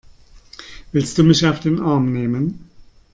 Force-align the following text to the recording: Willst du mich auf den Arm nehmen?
Willst 0.93 1.15
du 1.19 1.23
mich 1.23 1.45
auf 1.45 1.59
den 1.59 1.79
Arm 1.79 2.11
nehmen? 2.11 2.67